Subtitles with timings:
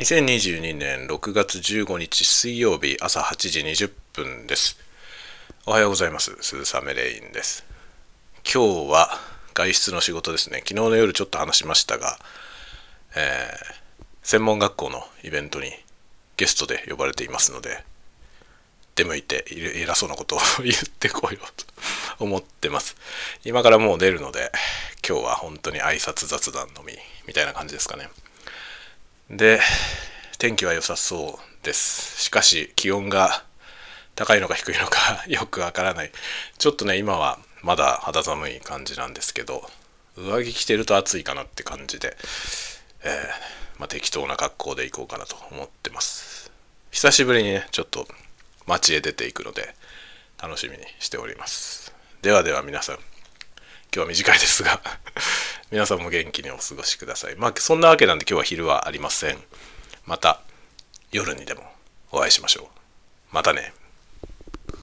[0.00, 4.78] 2022年6月15日水曜日朝8時20分です。
[5.66, 6.34] おはようございます。
[6.40, 7.66] 鈴雨レインです。
[8.50, 9.10] 今日は
[9.52, 10.60] 外出の仕事ですね。
[10.66, 12.18] 昨日の夜ちょっと話しましたが、
[13.14, 13.80] えー
[14.22, 15.70] 専門学校のイベントに
[16.38, 17.84] ゲストで呼ばれていますので、
[18.94, 22.96] 出向いて偉そうなことを言ってこようと思ってます。
[23.44, 24.50] 今からもう出るので、
[25.06, 26.94] 今日は本当に挨拶雑談のみ
[27.26, 28.08] みたいな感じですかね。
[29.30, 29.60] で、
[30.38, 32.20] 天気は良さそうです。
[32.20, 33.44] しかし、気温が
[34.16, 36.10] 高いのか低いのか よくわからない。
[36.58, 39.70] ちょっとね、今はまだ肌寒い感じなんですけど、
[40.16, 42.16] 上着着てると暑いかなって感じで、
[43.04, 46.50] えーまあ、適当な格好で行こうかなと思ってます。
[46.90, 48.08] 久しぶりにね、ちょっと
[48.66, 49.76] 街へ出ていくので、
[50.42, 51.92] 楽しみにしております。
[52.22, 53.04] ではでは皆さん、今
[53.92, 54.80] 日は短いですが
[55.70, 57.36] 皆さんも元気にお過ごしください。
[57.36, 59.38] まあそんなわけなんで今日は昼はありません。
[60.04, 60.40] また
[61.12, 61.62] 夜にでも
[62.10, 63.34] お会いしましょう。
[63.34, 63.72] またね。